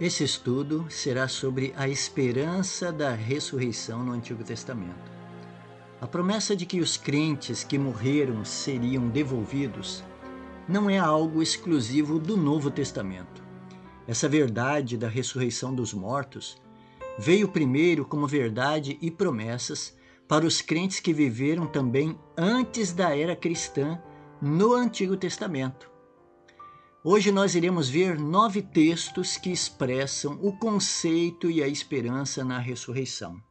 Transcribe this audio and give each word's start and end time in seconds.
Esse 0.00 0.24
estudo 0.24 0.86
será 0.88 1.28
sobre 1.28 1.74
a 1.76 1.86
esperança 1.86 2.90
da 2.90 3.12
ressurreição 3.12 4.02
no 4.02 4.12
Antigo 4.12 4.42
Testamento. 4.42 5.12
A 6.00 6.06
promessa 6.06 6.56
de 6.56 6.64
que 6.64 6.80
os 6.80 6.96
crentes 6.96 7.62
que 7.62 7.76
morreram 7.76 8.42
seriam 8.42 9.10
devolvidos 9.10 10.02
não 10.66 10.88
é 10.88 10.96
algo 10.96 11.42
exclusivo 11.42 12.18
do 12.18 12.34
Novo 12.34 12.70
Testamento. 12.70 13.44
Essa 14.08 14.26
verdade 14.26 14.96
da 14.96 15.06
ressurreição 15.06 15.74
dos 15.74 15.92
mortos 15.92 16.56
veio 17.18 17.46
primeiro 17.46 18.06
como 18.06 18.26
verdade 18.26 18.96
e 19.02 19.10
promessas 19.10 19.94
para 20.26 20.46
os 20.46 20.62
crentes 20.62 20.98
que 20.98 21.12
viveram 21.12 21.66
também 21.66 22.18
antes 22.38 22.90
da 22.94 23.14
era 23.14 23.36
cristã 23.36 24.00
no 24.40 24.72
Antigo 24.72 25.14
Testamento. 25.14 25.89
Hoje 27.02 27.32
nós 27.32 27.54
iremos 27.54 27.88
ver 27.88 28.18
nove 28.18 28.60
textos 28.60 29.38
que 29.38 29.50
expressam 29.50 30.38
o 30.42 30.52
conceito 30.52 31.50
e 31.50 31.62
a 31.62 31.66
esperança 31.66 32.44
na 32.44 32.58
ressurreição. 32.58 33.42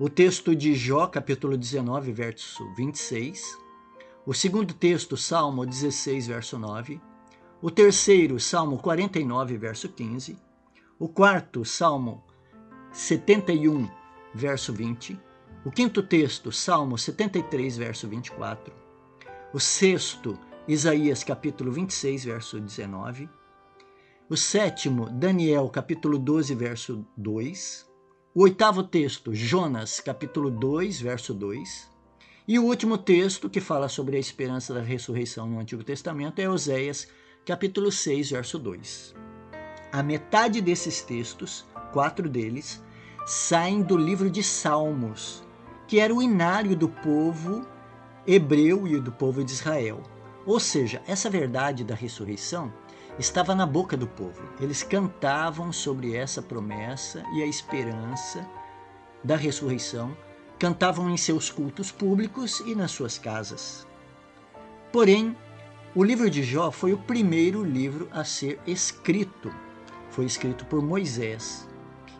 O 0.00 0.08
texto 0.08 0.56
de 0.56 0.74
Jó, 0.74 1.06
capítulo 1.06 1.58
19, 1.58 2.10
verso 2.10 2.64
26. 2.74 3.58
O 4.24 4.32
segundo 4.32 4.72
texto, 4.72 5.14
Salmo 5.14 5.66
16, 5.66 6.26
verso 6.26 6.58
9. 6.58 6.98
O 7.60 7.70
terceiro, 7.70 8.40
Salmo 8.40 8.78
49, 8.78 9.58
verso 9.58 9.90
15. 9.90 10.38
O 10.98 11.06
quarto, 11.06 11.66
Salmo 11.66 12.24
71, 12.94 13.90
verso 14.34 14.72
20. 14.72 15.20
O 15.66 15.70
quinto 15.70 16.02
texto, 16.02 16.50
Salmo 16.50 16.96
73, 16.96 17.76
verso 17.76 18.08
24. 18.08 18.72
O 19.52 19.60
sexto, 19.60 20.38
Isaías 20.66 21.22
capítulo 21.22 21.70
26, 21.70 22.24
verso 22.24 22.58
19. 22.58 23.28
O 24.30 24.34
sétimo, 24.34 25.10
Daniel 25.10 25.68
capítulo 25.68 26.18
12, 26.18 26.54
verso 26.54 27.06
2. 27.18 27.86
O 28.34 28.44
oitavo 28.44 28.82
texto, 28.82 29.34
Jonas 29.34 30.00
capítulo 30.00 30.50
2, 30.50 31.02
verso 31.02 31.34
2. 31.34 31.90
E 32.48 32.58
o 32.58 32.64
último 32.64 32.96
texto 32.96 33.50
que 33.50 33.60
fala 33.60 33.90
sobre 33.90 34.16
a 34.16 34.18
esperança 34.18 34.72
da 34.72 34.80
ressurreição 34.80 35.46
no 35.46 35.58
Antigo 35.58 35.84
Testamento 35.84 36.38
é 36.38 36.48
Oséias 36.48 37.08
capítulo 37.44 37.92
6, 37.92 38.30
verso 38.30 38.58
2. 38.58 39.14
A 39.92 40.02
metade 40.02 40.62
desses 40.62 41.02
textos, 41.02 41.66
quatro 41.92 42.26
deles, 42.26 42.82
saem 43.26 43.82
do 43.82 43.98
livro 43.98 44.30
de 44.30 44.42
Salmos, 44.42 45.44
que 45.86 46.00
era 46.00 46.14
o 46.14 46.22
inário 46.22 46.74
do 46.74 46.88
povo 46.88 47.66
hebreu 48.26 48.88
e 48.88 48.98
do 48.98 49.12
povo 49.12 49.44
de 49.44 49.52
Israel. 49.52 50.13
Ou 50.46 50.60
seja, 50.60 51.02
essa 51.06 51.30
verdade 51.30 51.84
da 51.84 51.94
ressurreição 51.94 52.72
estava 53.18 53.54
na 53.54 53.64
boca 53.64 53.96
do 53.96 54.06
povo. 54.06 54.42
Eles 54.60 54.82
cantavam 54.82 55.72
sobre 55.72 56.14
essa 56.14 56.42
promessa 56.42 57.22
e 57.34 57.42
a 57.42 57.46
esperança 57.46 58.46
da 59.22 59.36
ressurreição, 59.36 60.16
cantavam 60.58 61.08
em 61.10 61.16
seus 61.16 61.50
cultos 61.50 61.90
públicos 61.90 62.60
e 62.60 62.74
nas 62.74 62.90
suas 62.90 63.18
casas. 63.18 63.86
Porém, 64.92 65.36
o 65.94 66.04
livro 66.04 66.28
de 66.28 66.42
Jó 66.42 66.70
foi 66.70 66.92
o 66.92 66.98
primeiro 66.98 67.64
livro 67.64 68.08
a 68.12 68.24
ser 68.24 68.60
escrito. 68.66 69.50
Foi 70.10 70.24
escrito 70.24 70.66
por 70.66 70.82
Moisés. 70.82 71.66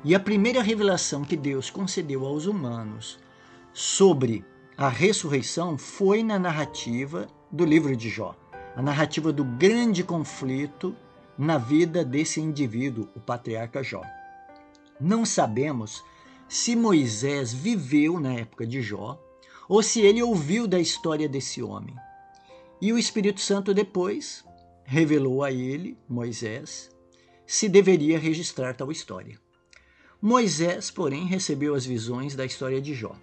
E 0.02 0.14
a 0.14 0.20
primeira 0.20 0.62
revelação 0.62 1.24
que 1.24 1.36
Deus 1.36 1.70
concedeu 1.70 2.24
aos 2.24 2.46
humanos 2.46 3.18
sobre 3.72 4.44
a 4.76 4.88
ressurreição 4.88 5.78
foi 5.78 6.22
na 6.22 6.38
narrativa 6.38 7.26
do 7.54 7.64
livro 7.64 7.96
de 7.96 8.08
Jó, 8.08 8.34
a 8.74 8.82
narrativa 8.82 9.32
do 9.32 9.44
grande 9.44 10.02
conflito 10.02 10.94
na 11.38 11.56
vida 11.56 12.04
desse 12.04 12.40
indivíduo, 12.40 13.08
o 13.14 13.20
patriarca 13.20 13.80
Jó. 13.80 14.02
Não 15.00 15.24
sabemos 15.24 16.02
se 16.48 16.74
Moisés 16.74 17.54
viveu 17.54 18.18
na 18.18 18.34
época 18.34 18.66
de 18.66 18.82
Jó 18.82 19.22
ou 19.68 19.84
se 19.84 20.00
ele 20.00 20.20
ouviu 20.20 20.66
da 20.66 20.80
história 20.80 21.28
desse 21.28 21.62
homem. 21.62 21.94
E 22.80 22.92
o 22.92 22.98
Espírito 22.98 23.40
Santo 23.40 23.72
depois 23.72 24.44
revelou 24.84 25.44
a 25.44 25.52
ele, 25.52 25.96
Moisés, 26.08 26.90
se 27.46 27.68
deveria 27.68 28.18
registrar 28.18 28.74
tal 28.74 28.90
história. 28.90 29.38
Moisés, 30.20 30.90
porém, 30.90 31.24
recebeu 31.26 31.76
as 31.76 31.86
visões 31.86 32.34
da 32.34 32.44
história 32.44 32.80
de 32.80 32.94
Jó 32.94 33.14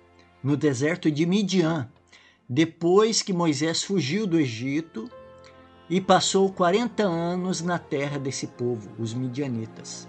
no 0.44 0.58
deserto 0.58 1.12
de 1.12 1.26
Midian, 1.26 1.92
depois 2.54 3.22
que 3.22 3.32
Moisés 3.32 3.82
fugiu 3.82 4.28
do 4.28 4.38
Egito 4.38 5.10
e 5.90 6.02
passou 6.02 6.52
40 6.52 7.02
anos 7.02 7.62
na 7.62 7.80
terra 7.80 8.20
desse 8.20 8.46
povo, 8.46 8.90
os 9.00 9.14
midianitas. 9.14 10.06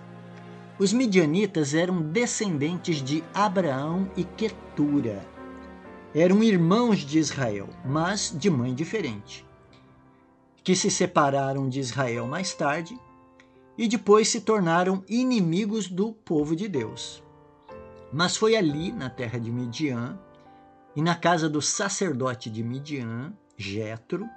Os 0.77 0.93
midianitas 0.93 1.73
eram 1.73 2.03
descendentes 2.03 2.97
de 2.97 3.23
Abraão 3.33 4.11
e 4.17 4.25
Quetura. 4.25 5.25
Eram 6.13 6.43
irmãos 6.43 6.99
de 6.99 7.21
Israel, 7.21 7.69
mas 7.85 8.35
de 8.37 8.51
mãe 8.51 8.75
diferente, 8.75 9.47
que 10.65 10.75
se 10.75 10.91
separaram 10.91 11.69
de 11.69 11.79
Israel 11.79 12.27
mais 12.27 12.53
tarde 12.53 12.99
e 13.79 13.87
depois 13.87 14.27
se 14.27 14.41
tornaram 14.41 15.05
inimigos 15.09 15.87
do 15.87 16.13
povo 16.13 16.57
de 16.57 16.67
Deus. 16.67 17.23
Mas 18.13 18.37
foi 18.37 18.57
ali, 18.57 18.91
na 18.91 19.09
terra 19.09 19.39
de 19.39 19.49
Midian, 19.49 20.19
e 20.95 21.03
na 21.03 21.15
casa 21.15 21.49
do 21.49 21.63
sacerdote 21.63 22.51
de 22.51 22.63
Midian, 22.63 23.33
Jetro, 23.57 24.29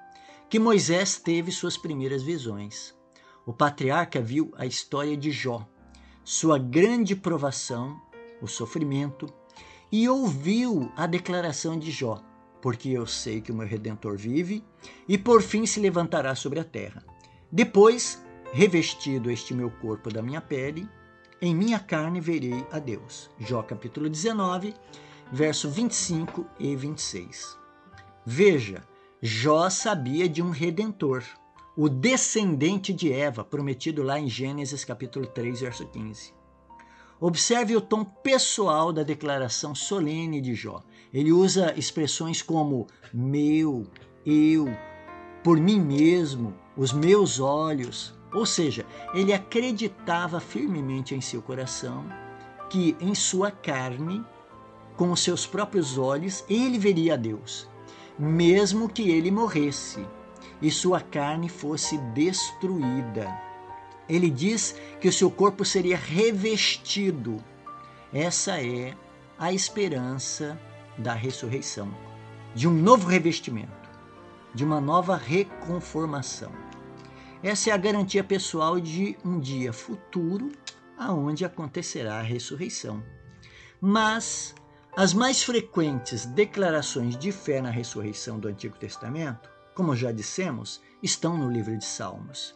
que 0.50 0.60
Moisés 0.60 1.18
teve 1.18 1.52
suas 1.52 1.78
primeiras 1.78 2.24
visões. 2.24 2.96
O 3.46 3.54
patriarca 3.54 4.22
viu 4.22 4.54
a 4.58 4.66
história 4.66 5.16
de 5.16 5.32
Jó, 5.32 5.68
sua 6.24 6.58
grande 6.58 7.16
provação, 7.16 8.00
o 8.42 8.48
sofrimento, 8.48 9.28
e 9.92 10.10
ouviu 10.10 10.92
a 10.96 11.06
declaração 11.06 11.78
de 11.78 11.92
Jó, 11.92 12.22
porque 12.62 12.90
eu 12.90 13.06
sei 13.06 13.42
que 13.42 13.52
o 13.52 13.56
meu 13.56 13.68
redentor 13.68 14.18
vive 14.18 14.64
e 15.08 15.18
por 15.18 15.42
fim 15.42 15.66
se 15.66 15.80
levantará 15.80 16.34
sobre 16.36 16.60
a 16.60 16.64
terra. 16.64 17.04
Depois, 17.52 18.24
revestido 18.52 19.30
este 19.30 19.54
meu 19.54 19.70
corpo 19.70 20.12
da 20.12 20.22
minha 20.22 20.42
pele, 20.42 20.90
em 21.42 21.54
minha 21.54 21.80
carne 21.80 22.20
verei 22.20 22.66
a 22.72 22.80
Deus. 22.80 23.30
Jó 23.40 23.62
capítulo 23.62 24.10
19, 24.10 24.74
verso 25.32 25.70
25 25.70 26.46
e 26.60 26.76
26. 26.76 27.58
Veja, 28.26 28.84
Jó 29.22 29.70
sabia 29.70 30.28
de 30.30 30.42
um 30.42 30.50
redentor, 30.50 31.24
o 31.76 31.90
descendente 31.90 32.94
de 32.94 33.12
Eva, 33.12 33.44
prometido 33.44 34.04
lá 34.04 34.20
em 34.20 34.30
Gênesis 34.30 34.86
capítulo 34.86 35.26
3, 35.26 35.62
verso 35.62 35.86
15. 35.88 36.34
Observe 37.20 37.76
o 37.76 37.82
tom 37.82 38.04
pessoal 38.04 38.92
da 38.92 39.04
declaração 39.04 39.74
solene 39.74 40.42
de 40.42 40.54
Jó. 40.54 40.84
Ele 41.14 41.32
usa 41.32 41.74
expressões 41.78 42.42
como 42.42 42.88
meu, 43.14 43.88
eu, 44.26 44.68
por 45.44 45.58
mim 45.58 45.80
mesmo, 45.80 46.54
os 46.76 46.92
meus 46.92 47.40
olhos, 47.40 48.14
ou 48.34 48.46
seja, 48.46 48.86
ele 49.14 49.32
acreditava 49.32 50.40
firmemente 50.40 51.16
em 51.16 51.22
seu 51.22 51.42
coração 51.42 52.06
que 52.70 52.98
em 53.00 53.16
sua 53.16 53.50
carne, 53.50 54.24
com 54.98 55.12
os 55.12 55.22
seus 55.22 55.46
próprios 55.46 55.98
olhos, 55.98 56.44
ele 56.50 56.78
veria 56.78 57.14
a 57.14 57.18
Deus, 57.18 57.70
mesmo 58.18 58.90
que 58.90 59.10
ele 59.10 59.32
morresse 59.32 60.06
e 60.62 60.72
sua 60.72 61.02
carne 61.02 61.50
fosse 61.50 61.98
destruída. 61.98 63.46
Ele 64.08 64.30
diz 64.30 64.76
que 65.02 65.08
o 65.08 65.14
seu 65.14 65.30
corpo 65.30 65.66
seria 65.66 65.98
revestido. 65.98 67.44
Essa 68.14 68.62
é 68.62 68.96
a 69.38 69.52
esperança 69.52 70.60
da 70.98 71.14
ressurreição, 71.14 71.94
de 72.54 72.68
um 72.68 72.74
novo 72.74 73.08
revestimento, 73.08 73.90
de 74.54 74.64
uma 74.64 74.80
nova 74.80 75.18
reconformação. 75.18 76.52
Essa 77.44 77.70
é 77.70 77.74
a 77.74 77.78
garantia 77.78 78.24
pessoal 78.24 78.80
de 78.80 79.18
um 79.24 79.40
dia 79.40 79.74
futuro 79.74 80.52
aonde 80.98 81.44
acontecerá 81.44 82.20
a 82.20 82.24
ressurreição. 82.24 83.04
Mas 83.82 84.56
as 84.96 85.14
mais 85.14 85.44
frequentes 85.44 86.26
declarações 86.26 87.18
de 87.18 87.32
fé 87.32 87.62
na 87.62 87.70
ressurreição 87.70 88.40
do 88.40 88.48
Antigo 88.48 88.78
Testamento, 88.78 89.50
como 89.74 89.96
já 89.96 90.12
dissemos, 90.12 90.82
estão 91.04 91.38
no 91.38 91.52
livro 91.52 91.78
de 91.78 91.86
Salmos. 91.86 92.56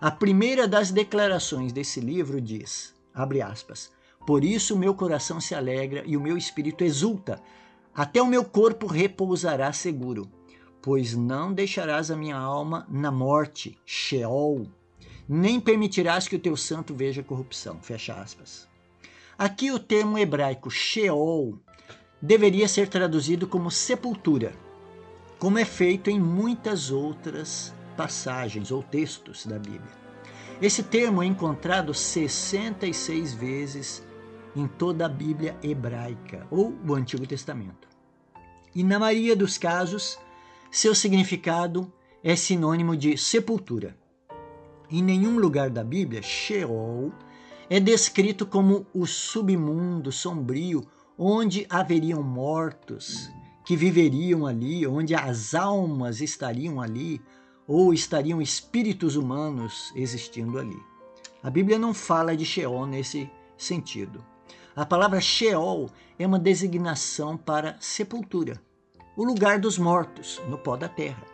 A 0.00 0.10
primeira 0.10 0.66
das 0.66 0.90
declarações 0.90 1.72
desse 1.72 2.00
livro 2.00 2.40
diz, 2.40 2.94
abre 3.12 3.42
aspas, 3.42 3.92
por 4.26 4.44
isso 4.44 4.74
o 4.74 4.78
meu 4.78 4.94
coração 4.94 5.40
se 5.40 5.54
alegra 5.54 6.02
e 6.06 6.16
o 6.16 6.20
meu 6.20 6.36
espírito 6.36 6.82
exulta, 6.82 7.40
até 7.94 8.20
o 8.20 8.26
meu 8.26 8.44
corpo 8.44 8.86
repousará 8.86 9.72
seguro 9.72 10.30
pois 10.84 11.16
não 11.16 11.50
deixarás 11.50 12.10
a 12.10 12.16
minha 12.16 12.36
alma 12.36 12.86
na 12.90 13.10
morte, 13.10 13.78
Sheol, 13.86 14.66
nem 15.26 15.58
permitirás 15.58 16.28
que 16.28 16.36
o 16.36 16.38
teu 16.38 16.58
santo 16.58 16.94
veja 16.94 17.22
corrupção. 17.22 17.80
Fecha 17.80 18.12
aspas. 18.12 18.68
Aqui 19.38 19.70
o 19.70 19.78
termo 19.78 20.18
hebraico 20.18 20.70
Sheol 20.70 21.58
deveria 22.24 22.66
ser 22.66 22.88
traduzido 22.88 23.46
como 23.46 23.70
sepultura, 23.70 24.54
como 25.38 25.58
é 25.58 25.64
feito 25.64 26.08
em 26.08 26.18
muitas 26.18 26.90
outras 26.90 27.74
passagens 27.98 28.70
ou 28.70 28.82
textos 28.82 29.44
da 29.44 29.58
Bíblia. 29.58 29.92
Esse 30.60 30.82
termo 30.82 31.22
é 31.22 31.26
encontrado 31.26 31.92
66 31.92 33.34
vezes 33.34 34.02
em 34.56 34.66
toda 34.66 35.04
a 35.04 35.08
Bíblia 35.08 35.54
hebraica 35.62 36.46
ou 36.50 36.74
o 36.88 36.94
Antigo 36.94 37.26
Testamento. 37.26 37.86
E 38.74 38.82
na 38.82 38.98
maioria 38.98 39.36
dos 39.36 39.58
casos, 39.58 40.18
seu 40.70 40.94
significado 40.94 41.92
é 42.22 42.34
sinônimo 42.34 42.96
de 42.96 43.18
sepultura. 43.18 43.94
Em 44.90 45.02
nenhum 45.02 45.38
lugar 45.38 45.68
da 45.68 45.84
Bíblia, 45.84 46.22
Sheol 46.22 47.12
é 47.68 47.78
descrito 47.78 48.46
como 48.46 48.86
o 48.94 49.06
submundo 49.06 50.10
sombrio 50.10 50.86
onde 51.18 51.66
haveriam 51.68 52.22
mortos 52.22 53.30
que 53.64 53.76
viveriam 53.76 54.46
ali, 54.46 54.86
onde 54.86 55.14
as 55.14 55.54
almas 55.54 56.20
estariam 56.20 56.80
ali, 56.80 57.20
ou 57.66 57.94
estariam 57.94 58.42
espíritos 58.42 59.16
humanos 59.16 59.92
existindo 59.94 60.58
ali. 60.58 60.76
A 61.42 61.50
Bíblia 61.50 61.78
não 61.78 61.94
fala 61.94 62.36
de 62.36 62.44
Sheol 62.44 62.86
nesse 62.86 63.30
sentido. 63.56 64.24
A 64.76 64.84
palavra 64.84 65.20
Sheol 65.20 65.88
é 66.18 66.26
uma 66.26 66.38
designação 66.38 67.36
para 67.36 67.76
sepultura, 67.80 68.60
o 69.16 69.24
lugar 69.24 69.58
dos 69.58 69.78
mortos, 69.78 70.42
no 70.48 70.58
pó 70.58 70.76
da 70.76 70.88
terra, 70.88 71.24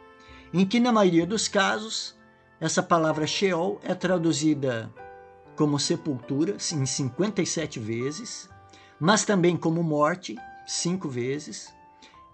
em 0.53 0.67
que, 0.67 0.79
na 0.79 0.93
maioria 0.93 1.27
dos 1.27 1.49
casos, 1.49 2.15
essa 2.61 2.83
palavra 2.83 3.27
Sheol 3.27 3.81
é 3.83 3.95
traduzida 3.95 4.93
como 5.57 5.79
sepultura, 5.79 6.57
em 6.73 6.85
57 6.87 7.81
vezes, 7.81 8.49
mas 9.01 9.25
também 9.25 9.57
como 9.57 9.83
morte, 9.83 10.37
cinco 10.67 11.09
vezes. 11.09 11.73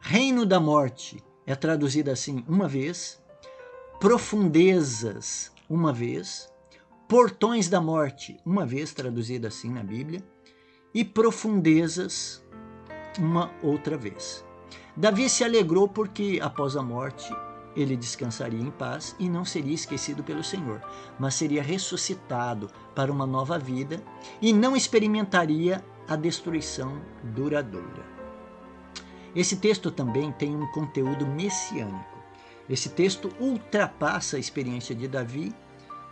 Reino 0.00 0.44
da 0.44 0.58
morte 0.58 1.22
é 1.46 1.54
traduzida 1.54 2.12
assim 2.12 2.44
uma 2.48 2.66
vez. 2.66 3.22
Profundezas, 4.00 5.52
uma 5.70 5.92
vez. 5.92 6.52
Portões 7.08 7.68
da 7.68 7.80
morte, 7.80 8.36
uma 8.44 8.66
vez 8.66 8.92
traduzida 8.92 9.46
assim 9.46 9.70
na 9.70 9.84
Bíblia. 9.84 10.22
E 10.92 11.04
profundezas, 11.04 12.44
uma 13.18 13.50
outra 13.62 13.96
vez. 13.96 14.44
Davi 14.96 15.28
se 15.28 15.44
alegrou 15.44 15.86
porque, 15.88 16.40
após 16.42 16.76
a 16.76 16.82
morte, 16.82 17.30
ele 17.76 17.96
descansaria 17.96 18.60
em 18.60 18.70
paz 18.70 19.14
e 19.18 19.28
não 19.28 19.44
seria 19.44 19.74
esquecido 19.74 20.24
pelo 20.24 20.42
Senhor, 20.42 20.80
mas 21.18 21.34
seria 21.34 21.62
ressuscitado 21.62 22.70
para 22.94 23.12
uma 23.12 23.26
nova 23.26 23.58
vida 23.58 24.02
e 24.40 24.52
não 24.52 24.74
experimentaria 24.74 25.84
a 26.08 26.16
destruição 26.16 27.00
duradoura. 27.22 28.04
Esse 29.34 29.56
texto 29.56 29.90
também 29.90 30.32
tem 30.32 30.56
um 30.56 30.66
conteúdo 30.68 31.26
messiânico. 31.26 32.16
Esse 32.68 32.88
texto 32.88 33.30
ultrapassa 33.38 34.36
a 34.36 34.40
experiência 34.40 34.94
de 34.94 35.06
Davi 35.06 35.54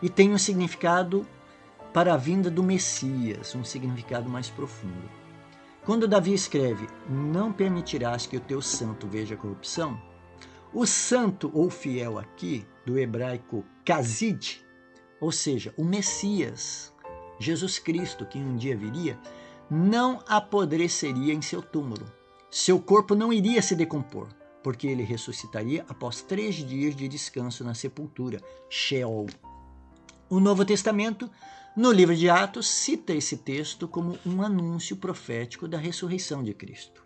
e 0.03 0.11
tem 0.11 0.33
um 0.33 0.39
significado 0.39 1.27
para 1.93 2.13
a 2.13 2.17
vinda 2.19 2.51
do 2.51 2.63
Messias, 2.63 3.55
um 3.55 3.65
significado 3.65 4.29
mais 4.29 4.51
profundo. 4.51 5.09
Quando 5.85 6.09
Davi 6.09 6.35
escreve: 6.35 6.87
Não 7.09 7.53
permitirás 7.53 8.27
que 8.27 8.37
o 8.37 8.41
teu 8.41 8.61
santo 8.61 9.07
veja 9.07 9.37
corrupção, 9.37 9.99
o 10.75 10.85
santo 10.85 11.53
ou 11.55 11.71
fiel 11.71 12.19
aqui, 12.19 12.67
do 12.85 12.99
hebraico 12.99 13.65
Kazid, 13.85 14.61
ou 15.21 15.31
seja, 15.31 15.73
o 15.77 15.85
Messias, 15.85 16.93
Jesus 17.39 17.79
Cristo, 17.79 18.27
que 18.27 18.39
um 18.39 18.57
dia 18.57 18.77
viria, 18.77 19.19
não 19.71 20.21
apodreceria 20.27 21.33
em 21.33 21.41
seu 21.41 21.63
túmulo. 21.63 22.05
Seu 22.51 22.81
corpo 22.81 23.15
não 23.15 23.33
iria 23.33 23.63
se 23.63 23.77
decompor, 23.77 24.29
porque 24.63 24.89
ele 24.89 25.05
ressuscitaria 25.05 25.85
após 25.89 26.23
três 26.23 26.57
dias 26.57 26.97
de 26.97 27.07
descanso 27.07 27.63
na 27.63 27.75
sepultura, 27.75 28.41
Sheol. 28.69 29.27
O 30.29 30.41
Novo 30.41 30.65
Testamento, 30.65 31.31
no 31.77 31.93
livro 31.93 32.17
de 32.17 32.29
Atos, 32.29 32.69
cita 32.69 33.13
esse 33.13 33.37
texto 33.37 33.87
como 33.87 34.19
um 34.27 34.43
anúncio 34.43 34.97
profético 34.97 35.69
da 35.69 35.79
ressurreição 35.79 36.43
de 36.43 36.53
Cristo. 36.53 37.05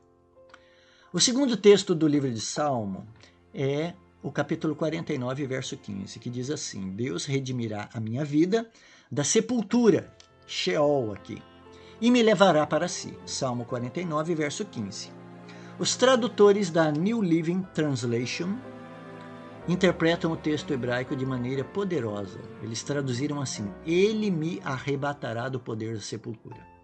O 1.13 1.21
segundo 1.21 1.57
texto 1.57 1.95
do 1.95 2.07
livro 2.07 2.31
de 2.31 2.41
Salmo 2.41 3.07
é 3.55 3.95
o 4.23 4.33
capítulo 4.33 4.75
49, 4.75 5.47
verso 5.47 5.77
15, 5.77 6.19
que 6.19 6.31
diz 6.31 6.51
assim: 6.51 6.91
Deus 6.91 7.25
redimirá 7.25 7.89
a 7.93 8.01
minha 8.01 8.25
vida 8.25 8.69
da 9.11 9.25
sepultura, 9.25 10.13
Sheol 10.47 11.13
aqui, 11.13 11.43
e 12.01 12.11
me 12.11 12.23
levará 12.23 12.67
para 12.67 12.89
si. 12.89 13.17
Salmo 13.25 13.65
49, 13.65 14.35
verso 14.35 14.65
15. 14.65 15.11
Os 15.79 15.97
tradutores 15.97 16.71
da 16.71 16.91
New 16.91 17.23
Living 17.23 17.63
Translation 17.73 18.57
interpretam 19.69 20.33
o 20.33 20.37
texto 20.37 20.73
hebraico 20.73 21.15
de 21.15 21.25
maneira 21.25 21.63
poderosa. 21.63 22.41
Eles 22.63 22.83
traduziram 22.83 23.41
assim: 23.41 23.73
Ele 23.87 24.31
me 24.31 24.61
arrebatará 24.65 25.49
do 25.49 25.61
poder 25.61 25.95
da 25.95 26.01
sepultura. 26.01 26.78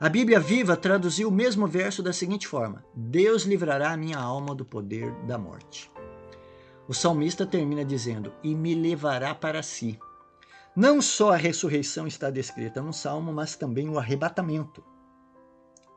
A 0.00 0.08
Bíblia 0.08 0.40
Viva 0.40 0.76
traduziu 0.76 1.28
o 1.28 1.32
mesmo 1.32 1.66
verso 1.66 2.02
da 2.02 2.12
seguinte 2.12 2.48
forma: 2.48 2.84
Deus 2.94 3.44
livrará 3.44 3.92
a 3.92 3.96
minha 3.96 4.18
alma 4.18 4.54
do 4.54 4.64
poder 4.64 5.12
da 5.26 5.38
morte. 5.38 5.90
O 6.88 6.92
salmista 6.92 7.46
termina 7.46 7.84
dizendo: 7.84 8.32
E 8.42 8.54
me 8.54 8.74
levará 8.74 9.34
para 9.34 9.62
si. 9.62 9.98
Não 10.74 11.00
só 11.00 11.32
a 11.32 11.36
ressurreição 11.36 12.06
está 12.06 12.28
descrita 12.28 12.82
no 12.82 12.92
salmo, 12.92 13.32
mas 13.32 13.54
também 13.54 13.88
o 13.88 13.98
arrebatamento, 13.98 14.82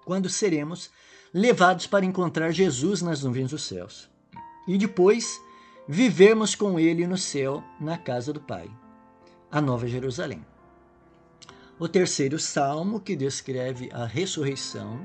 quando 0.05 0.29
seremos 0.29 0.91
levados 1.33 1.87
para 1.87 2.05
encontrar 2.05 2.51
Jesus 2.51 3.01
nas 3.01 3.23
nuvens 3.23 3.49
dos 3.49 3.63
céus. 3.63 4.07
E 4.67 4.77
depois 4.77 5.41
vivermos 5.87 6.53
com 6.53 6.79
ele 6.79 7.07
no 7.07 7.17
céu, 7.17 7.63
na 7.79 7.97
casa 7.97 8.31
do 8.31 8.39
Pai, 8.39 8.69
a 9.49 9.59
Nova 9.59 9.87
Jerusalém. 9.87 10.45
O 11.79 11.87
terceiro 11.87 12.39
salmo 12.39 12.99
que 12.99 13.15
descreve 13.15 13.87
a 13.93 14.03
ressurreição 14.03 14.99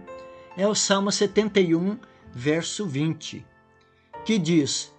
é 0.57 0.67
o 0.67 0.75
Salmo 0.75 1.13
71, 1.13 1.99
verso 2.33 2.87
20, 2.87 3.45
que 4.25 4.39
diz: 4.39 4.91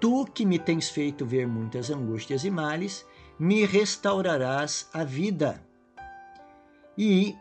Tu 0.00 0.24
que 0.32 0.46
me 0.46 0.58
tens 0.58 0.88
feito 0.88 1.26
ver 1.26 1.46
muitas 1.46 1.90
angústias 1.90 2.44
e 2.44 2.50
males, 2.50 3.04
me 3.38 3.66
restaurarás 3.66 4.88
a 4.90 5.04
vida 5.04 5.62
e 6.96 7.36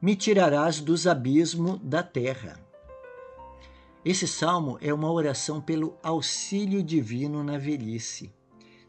me 0.00 0.14
tirarás 0.14 0.80
dos 0.80 1.08
abismos 1.08 1.80
da 1.82 2.04
terra. 2.04 2.60
Esse 4.04 4.28
salmo 4.28 4.78
é 4.80 4.94
uma 4.94 5.10
oração 5.10 5.60
pelo 5.60 5.98
auxílio 6.00 6.80
divino 6.80 7.42
na 7.42 7.58
velhice. 7.58 8.32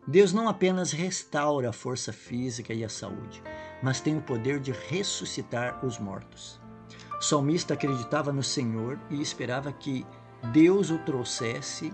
Deus 0.07 0.31
não 0.31 0.47
apenas 0.47 0.91
restaura 0.91 1.69
a 1.69 1.73
força 1.73 2.13
física 2.13 2.73
e 2.73 2.83
a 2.83 2.89
saúde, 2.89 3.43
mas 3.81 4.01
tem 4.01 4.17
o 4.17 4.21
poder 4.21 4.59
de 4.59 4.71
ressuscitar 4.71 5.83
os 5.85 5.97
mortos. 5.97 6.59
O 7.19 7.21
salmista 7.21 7.73
acreditava 7.73 8.31
no 8.31 8.43
Senhor 8.43 8.97
e 9.09 9.21
esperava 9.21 9.71
que 9.71 10.05
Deus 10.53 10.89
o 10.89 10.97
trouxesse 10.99 11.93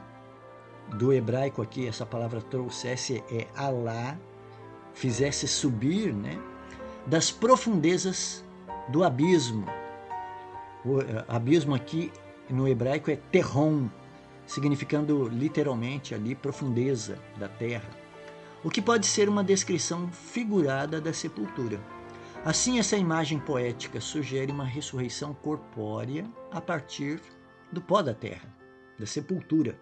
do 0.94 1.12
hebraico 1.12 1.62
aqui, 1.62 1.88
essa 1.88 2.06
palavra 2.06 2.42
trouxesse 2.42 3.24
é 3.32 3.48
Alá, 3.56 4.18
fizesse 4.94 5.48
subir, 5.48 6.14
né, 6.14 6.40
das 7.08 7.32
profundezas 7.32 8.44
do 8.90 9.04
abismo. 9.04 9.66
O 10.84 11.02
eh, 11.02 11.26
abismo 11.28 11.74
aqui 11.74 12.12
no 12.50 12.68
hebraico 12.68 13.10
é 13.10 13.16
terron, 13.16 13.90
significando 14.46 15.28
literalmente 15.28 16.14
ali 16.14 16.36
profundeza 16.36 17.18
da 17.38 17.48
terra, 17.48 17.90
o 18.66 18.70
que 18.72 18.82
pode 18.82 19.06
ser 19.06 19.30
uma 19.30 19.44
descrição 19.44 20.12
figurada 20.12 21.00
da 21.00 21.14
sepultura. 21.14 21.80
Assim, 22.44 22.80
essa 22.80 22.98
imagem 22.98 23.38
poética 23.38 24.02
sugere 24.02 24.52
uma 24.52 24.66
ressurreição 24.66 25.36
corpórea 25.36 26.26
a 26.52 26.60
partir 26.60 27.22
do 27.72 27.80
pó 27.80 28.02
da 28.02 28.16
terra, 28.16 28.52
da 28.98 29.06
sepultura. 29.06 29.80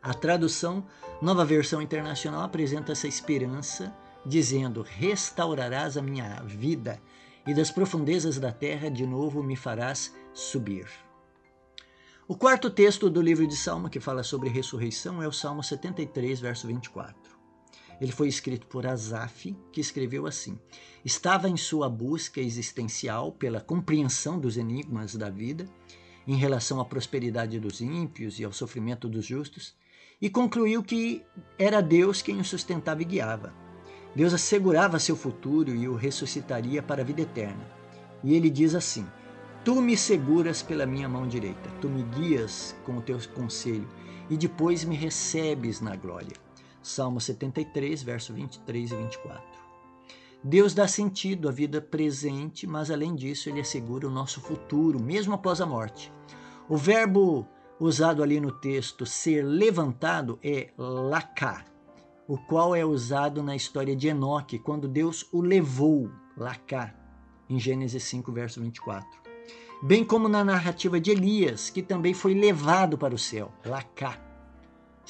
A 0.00 0.14
tradução 0.14 0.86
Nova 1.20 1.44
Versão 1.44 1.82
Internacional 1.82 2.42
apresenta 2.42 2.92
essa 2.92 3.08
esperança, 3.08 3.92
dizendo: 4.24 4.82
Restaurarás 4.82 5.96
a 5.96 6.02
minha 6.02 6.40
vida 6.44 7.02
e 7.44 7.52
das 7.52 7.72
profundezas 7.72 8.38
da 8.38 8.52
terra 8.52 8.88
de 8.88 9.04
novo 9.04 9.42
me 9.42 9.56
farás 9.56 10.14
subir. 10.32 10.86
O 12.28 12.36
quarto 12.36 12.70
texto 12.70 13.10
do 13.10 13.20
livro 13.20 13.48
de 13.48 13.56
Salmo 13.56 13.90
que 13.90 13.98
fala 13.98 14.22
sobre 14.22 14.48
ressurreição 14.48 15.20
é 15.20 15.26
o 15.26 15.32
Salmo 15.32 15.64
73, 15.64 16.38
verso 16.38 16.68
24. 16.68 17.19
Ele 18.00 18.12
foi 18.12 18.28
escrito 18.28 18.66
por 18.66 18.86
Asaf, 18.86 19.54
que 19.70 19.80
escreveu 19.80 20.26
assim: 20.26 20.58
Estava 21.04 21.48
em 21.48 21.56
sua 21.56 21.88
busca 21.88 22.40
existencial 22.40 23.32
pela 23.32 23.60
compreensão 23.60 24.38
dos 24.38 24.56
enigmas 24.56 25.14
da 25.14 25.28
vida, 25.28 25.68
em 26.26 26.34
relação 26.34 26.80
à 26.80 26.84
prosperidade 26.84 27.60
dos 27.60 27.80
ímpios 27.80 28.40
e 28.40 28.44
ao 28.44 28.52
sofrimento 28.52 29.08
dos 29.08 29.26
justos, 29.26 29.74
e 30.20 30.30
concluiu 30.30 30.82
que 30.82 31.22
era 31.58 31.82
Deus 31.82 32.22
quem 32.22 32.40
o 32.40 32.44
sustentava 32.44 33.02
e 33.02 33.04
guiava. 33.04 33.54
Deus 34.14 34.34
assegurava 34.34 34.98
seu 34.98 35.14
futuro 35.14 35.74
e 35.74 35.88
o 35.88 35.94
ressuscitaria 35.94 36.82
para 36.82 37.02
a 37.02 37.04
vida 37.04 37.22
eterna. 37.22 37.68
E 38.24 38.34
ele 38.34 38.48
diz 38.48 38.74
assim: 38.74 39.06
Tu 39.64 39.80
me 39.80 39.96
seguras 39.96 40.62
pela 40.62 40.86
minha 40.86 41.08
mão 41.08 41.28
direita, 41.28 41.70
tu 41.80 41.88
me 41.88 42.02
guias 42.02 42.74
com 42.84 42.96
o 42.96 43.02
teu 43.02 43.18
conselho 43.34 43.88
e 44.30 44.36
depois 44.36 44.84
me 44.84 44.96
recebes 44.96 45.80
na 45.80 45.96
glória. 45.96 46.49
Salmo 46.82 47.20
73, 47.20 48.02
verso 48.02 48.32
23 48.32 48.92
e 48.92 48.96
24. 48.96 49.60
Deus 50.42 50.72
dá 50.72 50.88
sentido 50.88 51.48
à 51.48 51.52
vida 51.52 51.82
presente, 51.82 52.66
mas 52.66 52.90
além 52.90 53.14
disso, 53.14 53.48
ele 53.48 53.60
assegura 53.60 54.08
o 54.08 54.10
nosso 54.10 54.40
futuro, 54.40 54.98
mesmo 54.98 55.34
após 55.34 55.60
a 55.60 55.66
morte. 55.66 56.10
O 56.68 56.76
verbo 56.76 57.46
usado 57.78 58.22
ali 58.22 58.40
no 58.40 58.52
texto, 58.52 59.04
ser 59.04 59.42
levantado, 59.42 60.38
é 60.42 60.70
lacá, 60.78 61.64
o 62.26 62.38
qual 62.38 62.74
é 62.74 62.84
usado 62.84 63.42
na 63.42 63.56
história 63.56 63.94
de 63.94 64.08
Enoque, 64.08 64.58
quando 64.58 64.88
Deus 64.88 65.26
o 65.32 65.40
levou, 65.40 66.10
lacá, 66.36 66.94
em 67.48 67.58
Gênesis 67.58 68.04
5, 68.04 68.32
verso 68.32 68.60
24. 68.60 69.08
Bem 69.82 70.04
como 70.04 70.28
na 70.28 70.44
narrativa 70.44 71.00
de 71.00 71.10
Elias, 71.10 71.70
que 71.70 71.82
também 71.82 72.14
foi 72.14 72.34
levado 72.34 72.96
para 72.96 73.14
o 73.14 73.18
céu, 73.18 73.50
lacá. 73.64 74.29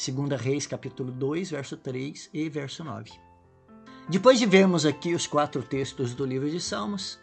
2 0.09 0.41
Reis, 0.41 0.67
capítulo 0.67 1.13
2, 1.13 1.51
verso 1.51 1.77
3 1.77 2.31
e 2.33 2.49
verso 2.49 2.83
9. 2.83 3.11
Depois 4.09 4.39
de 4.39 4.47
vermos 4.47 4.87
aqui 4.87 5.15
os 5.15 5.27
quatro 5.27 5.63
textos 5.63 6.15
do 6.15 6.25
livro 6.25 6.49
de 6.49 6.59
Salmos, 6.59 7.19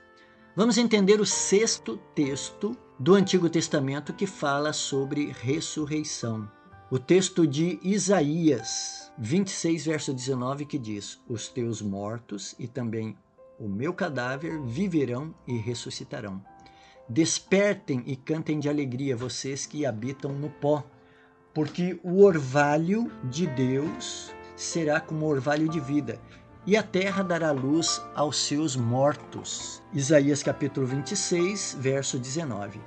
vamos 0.55 0.77
entender 0.77 1.19
o 1.19 1.25
sexto 1.25 1.97
texto 2.13 2.77
do 2.99 3.15
Antigo 3.15 3.49
Testamento 3.49 4.13
que 4.13 4.27
fala 4.27 4.71
sobre 4.73 5.31
ressurreição. 5.31 6.47
O 6.91 6.99
texto 6.99 7.47
de 7.47 7.79
Isaías 7.81 9.11
26, 9.17 9.85
verso 9.85 10.13
19, 10.13 10.67
que 10.67 10.77
diz: 10.77 11.19
Os 11.27 11.49
teus 11.49 11.81
mortos 11.81 12.53
e 12.59 12.67
também 12.67 13.17
o 13.59 13.67
meu 13.67 13.91
cadáver 13.91 14.61
viverão 14.61 15.33
e 15.47 15.57
ressuscitarão. 15.57 16.39
Despertem 17.09 18.03
e 18.05 18.15
cantem 18.15 18.59
de 18.59 18.69
alegria, 18.69 19.17
vocês 19.17 19.65
que 19.65 19.83
habitam 19.83 20.31
no 20.31 20.51
pó, 20.51 20.85
porque 21.57 21.99
o 22.03 22.21
orvalho 22.21 23.11
de 23.23 23.47
Deus 23.47 24.31
será 24.55 24.99
como 24.99 25.25
orvalho 25.25 25.67
de 25.67 25.79
vida, 25.79 26.21
e 26.67 26.77
a 26.77 26.83
terra 26.83 27.23
dará 27.23 27.49
luz 27.49 27.99
aos 28.13 28.37
seus 28.37 28.75
mortos. 28.75 29.81
Isaías 29.91 30.43
capítulo 30.43 30.85
26, 30.85 31.77
verso 31.79 32.19
19. 32.19 32.79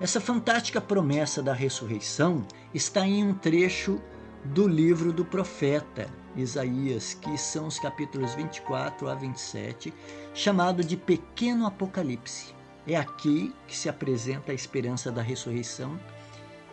Essa 0.00 0.20
fantástica 0.20 0.80
promessa 0.80 1.40
da 1.40 1.52
ressurreição 1.52 2.44
está 2.74 3.06
em 3.06 3.22
um 3.22 3.34
trecho 3.34 4.02
do 4.46 4.66
livro 4.66 5.12
do 5.12 5.24
profeta 5.24 6.08
Isaías, 6.34 7.14
que 7.14 7.38
são 7.38 7.68
os 7.68 7.78
capítulos 7.78 8.34
24 8.34 9.08
a 9.08 9.14
27, 9.14 9.94
chamado 10.34 10.82
de 10.82 10.96
Pequeno 10.96 11.68
Apocalipse. 11.68 12.52
É 12.84 12.96
aqui 12.96 13.54
que 13.68 13.76
se 13.76 13.88
apresenta 13.88 14.50
a 14.50 14.54
esperança 14.56 15.12
da 15.12 15.22
ressurreição 15.22 15.96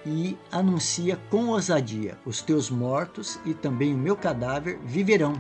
e 0.06 0.38
anuncia 0.52 1.18
com 1.30 1.48
ousadia: 1.48 2.20
os 2.26 2.42
teus 2.42 2.70
mortos 2.70 3.40
e 3.46 3.54
também 3.54 3.94
o 3.94 3.98
meu 3.98 4.16
cadáver 4.16 4.80
viverão 4.86 5.34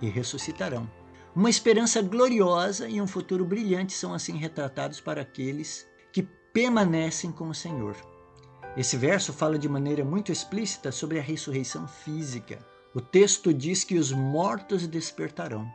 e 0.00 0.08
ressuscitarão. 0.08 0.88
Uma 1.34 1.50
esperança 1.50 2.00
gloriosa 2.00 2.88
e 2.88 3.00
um 3.00 3.06
futuro 3.06 3.44
brilhante 3.44 3.92
são 3.92 4.14
assim 4.14 4.36
retratados 4.36 5.00
para 5.00 5.22
aqueles 5.22 5.86
que 6.12 6.22
permanecem 6.22 7.32
com 7.32 7.48
o 7.48 7.54
Senhor. 7.54 7.96
Esse 8.76 8.96
verso 8.96 9.32
fala 9.32 9.58
de 9.58 9.68
maneira 9.68 10.04
muito 10.04 10.30
explícita 10.30 10.92
sobre 10.92 11.18
a 11.18 11.22
ressurreição 11.22 11.88
física. 11.88 12.64
O 12.94 13.00
texto 13.00 13.52
diz 13.52 13.82
que 13.82 13.98
os 13.98 14.12
mortos 14.12 14.86
despertarão, 14.86 15.68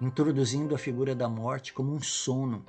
introduzindo 0.00 0.74
a 0.74 0.78
figura 0.78 1.14
da 1.14 1.28
morte 1.28 1.72
como 1.72 1.92
um 1.92 2.00
sono, 2.00 2.64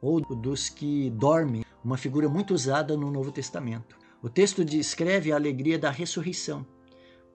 ou 0.00 0.20
dos 0.20 0.68
que 0.68 1.10
dormem, 1.10 1.64
uma 1.82 1.96
figura 1.96 2.28
muito 2.28 2.52
usada 2.52 2.96
no 2.96 3.10
Novo 3.10 3.32
Testamento. 3.32 3.96
O 4.20 4.28
texto 4.28 4.64
descreve 4.64 5.30
a 5.30 5.36
alegria 5.36 5.78
da 5.78 5.90
ressurreição, 5.90 6.66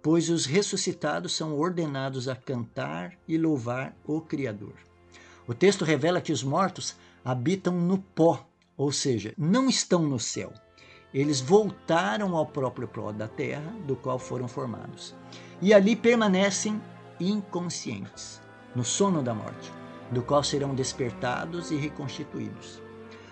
pois 0.02 0.30
os 0.30 0.46
ressuscitados 0.46 1.34
são 1.34 1.58
ordenados 1.58 2.28
a 2.28 2.36
cantar 2.36 3.18
e 3.26 3.38
louvar 3.38 3.96
o 4.04 4.20
Criador. 4.20 4.74
O 5.48 5.54
texto 5.54 5.86
revela 5.86 6.20
que 6.20 6.34
os 6.34 6.44
mortos 6.44 6.98
habitam 7.24 7.80
no 7.80 8.00
pó, 8.00 8.46
ou 8.76 8.92
seja, 8.92 9.34
não 9.38 9.70
estão 9.70 10.04
no 10.04 10.20
céu. 10.20 10.52
Eles 11.14 11.40
voltaram 11.40 12.36
ao 12.36 12.46
próprio 12.46 12.88
pó 12.88 13.14
da 13.14 13.30
terra, 13.30 13.74
do 13.88 13.96
qual 13.96 14.20
foram 14.20 14.50
formados, 14.50 15.16
e 15.62 15.74
ali 15.74 15.96
permanecem 15.96 16.82
inconscientes, 17.18 18.42
no 18.76 18.84
sono 18.84 19.24
da 19.24 19.34
morte, 19.34 19.72
do 20.12 20.22
qual 20.22 20.44
serão 20.44 20.76
despertados 20.76 21.72
e 21.72 21.78
reconstituídos. 21.78 22.82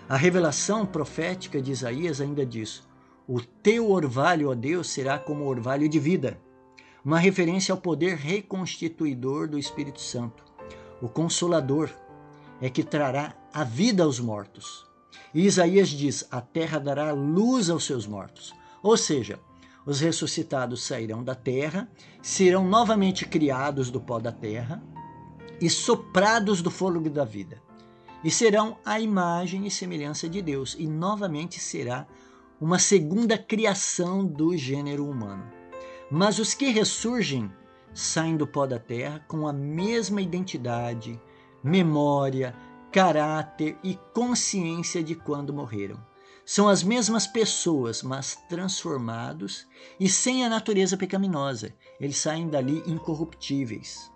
A 0.08 0.16
revelação 0.16 0.86
profética 0.86 1.60
de 1.60 1.70
Isaías 1.70 2.18
ainda 2.20 2.46
diz: 2.46 2.82
O 3.26 3.40
teu 3.40 3.90
orvalho, 3.90 4.50
ó 4.50 4.54
Deus, 4.54 4.90
será 4.90 5.18
como 5.18 5.46
orvalho 5.46 5.88
de 5.88 5.98
vida 5.98 6.40
uma 7.04 7.18
referência 7.18 7.72
ao 7.72 7.80
poder 7.80 8.16
reconstituidor 8.16 9.48
do 9.48 9.58
Espírito 9.58 10.00
Santo. 10.00 10.44
O 11.00 11.08
Consolador 11.08 11.90
é 12.60 12.70
que 12.70 12.82
trará 12.82 13.34
a 13.52 13.64
vida 13.64 14.04
aos 14.04 14.20
mortos. 14.20 14.86
E 15.34 15.46
Isaías 15.46 15.88
diz: 15.88 16.26
A 16.30 16.40
terra 16.40 16.78
dará 16.78 17.12
luz 17.12 17.70
aos 17.70 17.84
seus 17.84 18.06
mortos. 18.06 18.54
Ou 18.82 18.96
seja, 18.96 19.38
os 19.84 20.00
ressuscitados 20.00 20.84
sairão 20.84 21.24
da 21.24 21.34
terra, 21.34 21.88
serão 22.20 22.66
novamente 22.66 23.26
criados 23.26 23.90
do 23.90 24.00
pó 24.00 24.18
da 24.20 24.30
terra 24.30 24.82
e 25.60 25.68
soprados 25.68 26.62
do 26.62 26.70
fôlego 26.70 27.10
da 27.10 27.24
vida. 27.24 27.60
E 28.24 28.30
serão 28.30 28.78
a 28.84 29.00
imagem 29.00 29.66
e 29.66 29.70
semelhança 29.70 30.28
de 30.28 30.40
Deus, 30.40 30.76
e 30.78 30.86
novamente 30.86 31.58
será 31.58 32.06
uma 32.62 32.78
segunda 32.78 33.36
criação 33.36 34.24
do 34.24 34.56
gênero 34.56 35.04
humano. 35.04 35.50
Mas 36.08 36.38
os 36.38 36.54
que 36.54 36.66
ressurgem 36.66 37.50
saem 37.92 38.36
do 38.36 38.46
pó 38.46 38.66
da 38.68 38.78
terra 38.78 39.18
com 39.26 39.48
a 39.48 39.52
mesma 39.52 40.22
identidade, 40.22 41.20
memória, 41.60 42.54
caráter 42.92 43.76
e 43.82 43.98
consciência 44.14 45.02
de 45.02 45.16
quando 45.16 45.52
morreram. 45.52 45.98
São 46.46 46.68
as 46.68 46.84
mesmas 46.84 47.26
pessoas, 47.26 48.00
mas 48.00 48.38
transformados 48.48 49.66
e 49.98 50.08
sem 50.08 50.44
a 50.44 50.48
natureza 50.48 50.96
pecaminosa. 50.96 51.74
Eles 51.98 52.18
saem 52.18 52.48
dali 52.48 52.80
incorruptíveis. 52.86 54.08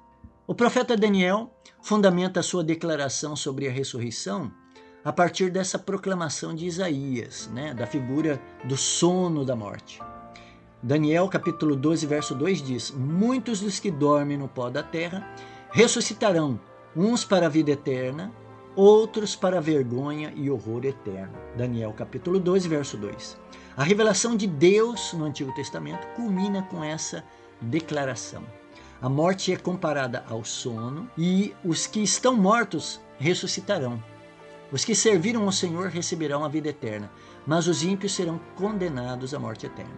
O 0.46 0.54
profeta 0.54 0.96
Daniel 0.96 1.52
fundamenta 1.82 2.38
a 2.38 2.44
sua 2.44 2.62
declaração 2.62 3.34
sobre 3.34 3.66
a 3.66 3.72
ressurreição 3.72 4.52
a 5.06 5.12
partir 5.12 5.50
dessa 5.50 5.78
proclamação 5.78 6.52
de 6.52 6.66
Isaías, 6.66 7.48
né, 7.54 7.72
da 7.72 7.86
figura 7.86 8.42
do 8.64 8.76
sono 8.76 9.44
da 9.44 9.54
morte. 9.54 10.00
Daniel 10.82 11.28
capítulo 11.28 11.76
12, 11.76 12.04
verso 12.08 12.34
2 12.34 12.60
diz: 12.60 12.90
Muitos 12.90 13.60
dos 13.60 13.78
que 13.78 13.88
dormem 13.88 14.36
no 14.36 14.48
pó 14.48 14.68
da 14.68 14.82
terra 14.82 15.24
ressuscitarão, 15.70 16.58
uns 16.96 17.24
para 17.24 17.46
a 17.46 17.48
vida 17.48 17.70
eterna, 17.70 18.32
outros 18.74 19.36
para 19.36 19.58
a 19.58 19.60
vergonha 19.60 20.32
e 20.34 20.50
horror 20.50 20.84
eterno. 20.84 21.38
Daniel 21.56 21.92
capítulo 21.92 22.40
12, 22.40 22.68
verso 22.68 22.96
2. 22.96 23.38
A 23.76 23.84
revelação 23.84 24.36
de 24.36 24.48
Deus 24.48 25.12
no 25.12 25.24
Antigo 25.24 25.54
Testamento 25.54 26.04
culmina 26.16 26.64
com 26.64 26.82
essa 26.82 27.22
declaração. 27.60 28.42
A 29.00 29.08
morte 29.08 29.52
é 29.52 29.56
comparada 29.56 30.24
ao 30.28 30.44
sono 30.44 31.08
e 31.16 31.54
os 31.64 31.86
que 31.86 32.02
estão 32.02 32.34
mortos 32.34 33.00
ressuscitarão. 33.20 34.02
Os 34.72 34.84
que 34.84 34.94
serviram 34.94 35.44
ao 35.44 35.52
Senhor 35.52 35.88
receberão 35.88 36.44
a 36.44 36.48
vida 36.48 36.68
eterna, 36.68 37.10
mas 37.46 37.68
os 37.68 37.82
ímpios 37.82 38.14
serão 38.14 38.40
condenados 38.56 39.32
à 39.32 39.38
morte 39.38 39.66
eterna. 39.66 39.96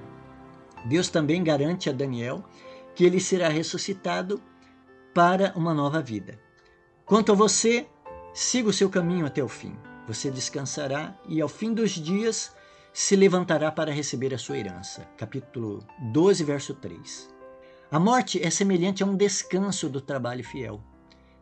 Deus 0.84 1.08
também 1.08 1.42
garante 1.42 1.88
a 1.88 1.92
Daniel 1.92 2.44
que 2.94 3.04
ele 3.04 3.20
será 3.20 3.48
ressuscitado 3.48 4.42
para 5.14 5.52
uma 5.56 5.72
nova 5.72 6.02
vida. 6.02 6.38
Quanto 7.04 7.32
a 7.32 7.34
você, 7.34 7.88
siga 8.34 8.68
o 8.68 8.72
seu 8.72 8.90
caminho 8.90 9.24
até 9.24 9.42
o 9.42 9.48
fim. 9.48 9.76
Você 10.06 10.30
descansará 10.30 11.18
e 11.26 11.40
ao 11.40 11.48
fim 11.48 11.72
dos 11.72 11.92
dias 11.92 12.54
se 12.92 13.16
levantará 13.16 13.70
para 13.70 13.92
receber 13.92 14.34
a 14.34 14.38
sua 14.38 14.58
herança. 14.58 15.08
Capítulo 15.16 15.86
12, 16.12 16.44
verso 16.44 16.74
3. 16.74 17.28
A 17.90 17.98
morte 17.98 18.44
é 18.44 18.50
semelhante 18.50 19.02
a 19.02 19.06
um 19.06 19.16
descanso 19.16 19.88
do 19.88 20.00
trabalho 20.00 20.44
fiel. 20.44 20.82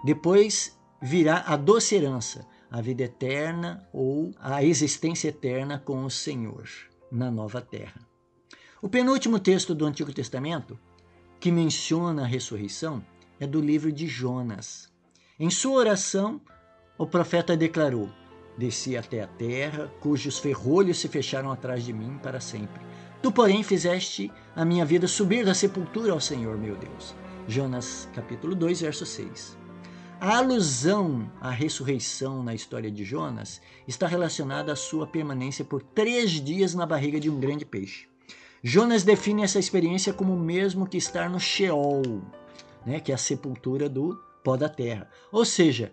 Depois 0.05 0.79
virá 1.01 1.45
a 1.47 1.57
doce 1.57 1.95
herança, 1.95 2.47
a 2.77 2.81
vida 2.83 3.05
eterna 3.05 3.89
ou 3.91 4.35
a 4.39 4.63
existência 4.63 5.31
eterna 5.31 5.79
com 5.79 6.05
o 6.05 6.11
Senhor 6.11 6.69
na 7.11 7.31
nova 7.31 7.63
terra. 7.63 8.07
O 8.83 8.89
penúltimo 8.89 9.39
texto 9.39 9.75
do 9.75 9.87
Antigo 9.87 10.13
Testamento 10.13 10.79
que 11.41 11.51
menciona 11.51 12.25
a 12.25 12.27
ressurreição 12.27 13.03
é 13.41 13.47
do 13.47 13.63
livro 13.63 13.91
de 13.91 14.07
Jonas. 14.07 14.93
Em 15.41 15.49
sua 15.49 15.79
oração, 15.79 16.39
o 16.99 17.07
profeta 17.07 17.57
declarou: 17.57 18.11
Desci 18.59 18.95
até 18.95 19.23
a 19.23 19.27
terra, 19.27 19.91
cujos 19.99 20.39
ferrolhos 20.39 20.99
se 20.99 21.09
fecharam 21.09 21.51
atrás 21.51 21.83
de 21.83 21.95
mim 21.95 22.19
para 22.23 22.41
sempre. 22.41 22.83
Tu, 23.23 23.33
porém, 23.33 23.63
fizeste 23.63 24.31
a 24.55 24.67
minha 24.67 24.85
vida 24.85 25.09
subir 25.09 25.47
da 25.47 25.55
sepultura 25.55 26.13
ao 26.13 26.21
Senhor, 26.21 26.59
meu 26.59 26.77
Deus. 26.77 27.15
Jonas 27.49 28.07
capítulo 28.13 28.55
2, 28.55 28.83
verso 28.83 29.07
6. 29.07 29.66
A 30.19 30.39
alusão 30.39 31.31
à 31.43 31.51
ressurreição 31.51 32.43
na 32.43 32.55
história 32.55 32.91
de 32.91 33.05
Jonas 33.05 33.61
está 33.87 34.07
relacionada 34.07 34.73
à 34.73 34.77
sua 34.77 35.07
permanência 35.07 35.63
por 35.63 35.83
três 35.83 36.31
dias 36.31 36.75
na 36.75 36.87
barriga 36.87 37.21
de 37.21 37.29
um 37.29 37.39
grande 37.39 37.67
peixe. 37.67 38.09
Jonas 38.63 39.05
define 39.05 39.43
essa 39.43 39.59
experiência 39.59 40.15
como 40.15 40.33
o 40.33 40.41
mesmo 40.41 40.87
que 40.87 40.97
estar 40.97 41.29
no 41.29 41.39
Sheol, 41.39 42.23
né, 42.87 42.99
que 42.99 43.13
é 43.13 43.15
a 43.15 43.19
sepultura 43.19 43.91
do 43.91 44.19
pó 44.43 44.57
da 44.57 44.71
terra, 44.71 45.07
ou 45.31 45.45
seja, 45.45 45.93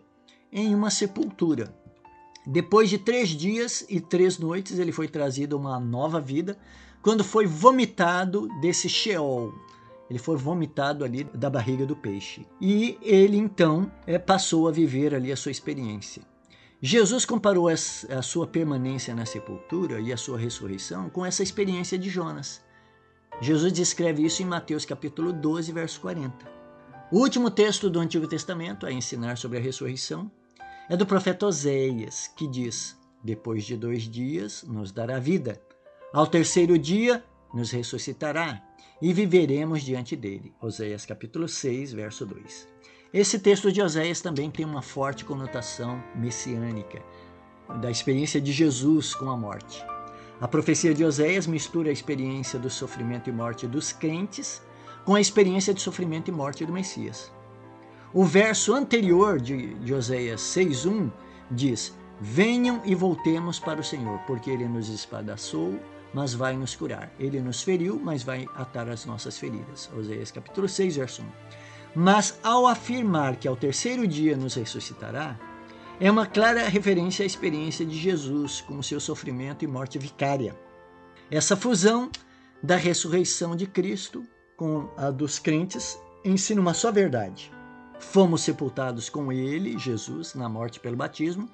em 0.49 0.73
uma 0.73 0.89
sepultura. 0.89 1.75
Depois 2.47 2.89
de 2.89 2.97
três 2.97 3.29
dias 3.29 3.85
e 3.89 3.99
três 3.99 4.39
noites, 4.39 4.79
ele 4.79 4.93
foi 4.93 5.09
trazido 5.09 5.57
a 5.57 5.59
uma 5.59 5.79
nova 5.81 6.21
vida, 6.21 6.57
quando 7.01 7.25
foi 7.25 7.45
vomitado 7.45 8.47
desse 8.61 8.87
Sheol. 8.87 9.53
Ele 10.13 10.19
foi 10.19 10.37
vomitado 10.37 11.03
ali 11.03 11.23
da 11.23 11.49
barriga 11.49 11.87
do 11.87 11.95
peixe. 11.95 12.45
E 12.61 12.99
ele 13.01 13.35
então 13.35 13.91
é, 14.05 14.19
passou 14.19 14.67
a 14.67 14.71
viver 14.71 15.15
ali 15.15 15.31
a 15.31 15.35
sua 15.35 15.49
experiência. 15.49 16.21
Jesus 16.79 17.25
comparou 17.25 17.67
a 17.67 18.21
sua 18.21 18.45
permanência 18.45 19.15
na 19.15 19.25
sepultura 19.25 19.99
e 19.99 20.13
a 20.13 20.17
sua 20.17 20.37
ressurreição 20.37 21.09
com 21.09 21.25
essa 21.25 21.41
experiência 21.41 21.97
de 21.97 22.11
Jonas. 22.11 22.61
Jesus 23.41 23.73
descreve 23.73 24.23
isso 24.23 24.43
em 24.43 24.45
Mateus 24.45 24.85
capítulo 24.85 25.33
12, 25.33 25.71
verso 25.71 25.99
40. 26.01 26.45
O 27.11 27.17
último 27.17 27.49
texto 27.49 27.89
do 27.89 27.99
Antigo 27.99 28.27
Testamento 28.27 28.85
a 28.85 28.91
ensinar 28.91 29.39
sobre 29.39 29.57
a 29.57 29.61
ressurreição 29.61 30.31
é 30.87 30.95
do 30.95 31.07
profeta 31.07 31.47
Oséias, 31.47 32.27
que 32.37 32.47
diz: 32.47 32.95
Depois 33.23 33.63
de 33.63 33.75
dois 33.75 34.03
dias 34.03 34.63
nos 34.63 34.91
dará 34.91 35.17
vida, 35.17 35.59
ao 36.13 36.27
terceiro 36.27 36.77
dia 36.77 37.23
nos 37.53 37.71
ressuscitará 37.71 38.61
e 39.01 39.13
viveremos 39.13 39.83
diante 39.83 40.15
dele. 40.15 40.53
Oséias 40.59 41.05
capítulo 41.05 41.47
6, 41.47 41.93
verso 41.93 42.25
2. 42.25 42.67
Esse 43.13 43.37
texto 43.37 43.71
de 43.71 43.81
Oséias 43.81 44.21
também 44.21 44.49
tem 44.49 44.65
uma 44.65 44.81
forte 44.81 45.23
conotação 45.23 46.03
messiânica, 46.15 46.99
da 47.79 47.91
experiência 47.91 48.41
de 48.41 48.51
Jesus 48.51 49.13
com 49.13 49.29
a 49.29 49.37
morte. 49.37 49.85
A 50.41 50.47
profecia 50.47 50.93
de 50.93 51.05
Oséias 51.05 51.45
mistura 51.45 51.89
a 51.89 51.93
experiência 51.93 52.57
do 52.57 52.69
sofrimento 52.69 53.29
e 53.29 53.33
morte 53.33 53.67
dos 53.67 53.93
crentes 53.93 54.61
com 55.05 55.15
a 55.15 55.21
experiência 55.21 55.73
de 55.73 55.81
sofrimento 55.81 56.29
e 56.29 56.33
morte 56.33 56.65
do 56.65 56.73
Messias. 56.73 57.31
O 58.13 58.23
verso 58.23 58.73
anterior 58.73 59.39
de, 59.39 59.73
de 59.75 59.93
Oséias 59.93 60.41
6,1 60.41 61.11
diz: 61.51 61.95
Venham 62.19 62.81
e 62.85 62.95
voltemos 62.95 63.59
para 63.59 63.79
o 63.79 63.83
Senhor, 63.83 64.19
porque 64.27 64.49
ele 64.49 64.67
nos 64.67 64.89
espadaçou, 64.89 65.79
mas 66.13 66.33
vai 66.33 66.55
nos 66.55 66.75
curar. 66.75 67.11
Ele 67.19 67.41
nos 67.41 67.63
feriu, 67.63 67.99
mas 68.01 68.23
vai 68.23 68.47
atar 68.55 68.89
as 68.89 69.05
nossas 69.05 69.37
feridas. 69.37 69.89
Oséias 69.97 70.31
capítulo 70.31 70.69
6, 70.69 70.97
verso 70.97 71.21
1. 71.21 71.25
Mas 71.95 72.39
ao 72.43 72.67
afirmar 72.67 73.35
que 73.35 73.47
ao 73.47 73.55
terceiro 73.55 74.07
dia 74.07 74.37
nos 74.37 74.55
ressuscitará, 74.55 75.37
é 75.99 76.09
uma 76.09 76.25
clara 76.25 76.67
referência 76.67 77.23
à 77.23 77.25
experiência 77.25 77.85
de 77.85 77.95
Jesus 77.95 78.61
com 78.61 78.81
seu 78.81 78.99
sofrimento 78.99 79.63
e 79.63 79.67
morte 79.67 79.97
vicária. 79.97 80.55
Essa 81.29 81.55
fusão 81.55 82.09
da 82.61 82.75
ressurreição 82.75 83.55
de 83.55 83.67
Cristo 83.67 84.23
com 84.55 84.89
a 84.97 85.11
dos 85.11 85.39
crentes 85.39 85.97
ensina 86.23 86.61
uma 86.61 86.73
só 86.73 86.91
verdade. 86.91 87.51
Fomos 87.99 88.41
sepultados 88.41 89.09
com 89.09 89.31
ele, 89.31 89.77
Jesus, 89.77 90.33
na 90.33 90.49
morte 90.49 90.79
pelo 90.79 90.97
batismo, 90.97 91.49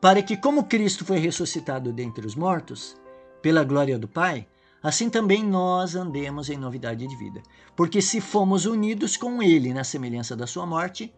para 0.00 0.22
que, 0.22 0.36
como 0.36 0.64
Cristo 0.64 1.04
foi 1.04 1.18
ressuscitado 1.18 1.92
dentre 1.92 2.26
os 2.26 2.34
mortos, 2.34 2.96
pela 3.40 3.64
glória 3.64 3.98
do 3.98 4.08
Pai, 4.08 4.46
assim 4.82 5.10
também 5.10 5.44
nós 5.44 5.94
andemos 5.94 6.48
em 6.48 6.56
novidade 6.56 7.06
de 7.06 7.16
vida. 7.16 7.42
Porque 7.76 8.00
se 8.00 8.20
fomos 8.20 8.66
unidos 8.66 9.16
com 9.16 9.42
Ele 9.42 9.72
na 9.72 9.84
semelhança 9.84 10.36
da 10.36 10.46
Sua 10.46 10.66
morte, 10.66 11.12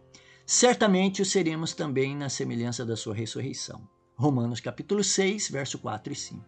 certamente 0.45 1.21
o 1.21 1.25
seremos 1.25 1.73
também 1.73 2.15
na 2.15 2.29
semelhança 2.29 2.85
da 2.85 2.95
Sua 2.95 3.13
ressurreição. 3.13 3.81
Romanos 4.15 4.59
capítulo 4.59 5.03
6, 5.03 5.49
verso 5.49 5.77
4 5.79 6.13
e 6.13 6.15
5. 6.15 6.43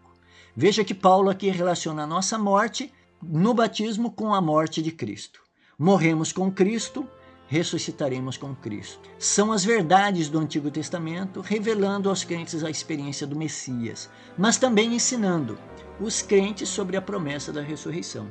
Veja 0.56 0.84
que 0.84 0.94
Paulo 0.94 1.30
aqui 1.30 1.50
relaciona 1.50 2.04
a 2.04 2.08
nossa 2.08 2.38
morte 2.38 2.92
no 3.22 3.54
batismo 3.54 4.12
com 4.12 4.34
a 4.34 4.40
morte 4.42 4.82
de 4.82 4.92
Cristo. 4.92 5.42
Morremos 5.78 6.32
com 6.32 6.52
Cristo, 6.52 7.08
ressuscitaremos 7.48 8.38
com 8.38 8.56
Cristo. 8.56 9.10
São 9.20 9.52
as 9.52 9.64
verdades 9.64 10.30
do 10.30 10.40
Antigo 10.40 10.72
Testamento 10.72 11.42
revelando 11.42 12.10
aos 12.10 12.24
crentes 12.24 12.64
a 12.64 12.70
experiência 12.70 13.28
do 13.28 13.36
Messias, 13.36 14.10
mas 14.38 14.58
também 14.58 14.96
ensinando 14.96 15.58
os 16.00 16.22
crentes 16.22 16.70
sobre 16.70 16.98
a 16.98 17.02
promessa 17.02 17.54
da 17.54 17.62
ressurreição. 17.62 18.28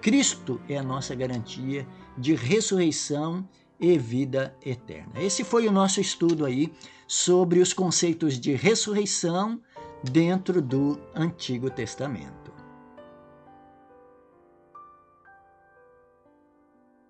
Cristo 0.00 0.60
é 0.68 0.78
a 0.78 0.82
nossa 0.82 1.14
garantia 1.14 1.86
de 2.16 2.34
ressurreição 2.34 3.46
e 3.80 3.96
vida 3.98 4.54
eterna. 4.64 5.12
Esse 5.16 5.44
foi 5.44 5.66
o 5.66 5.72
nosso 5.72 6.00
estudo 6.00 6.44
aí 6.44 6.72
sobre 7.06 7.60
os 7.60 7.72
conceitos 7.72 8.38
de 8.38 8.54
ressurreição 8.54 9.60
dentro 10.02 10.60
do 10.60 10.98
Antigo 11.14 11.70
Testamento. 11.70 12.37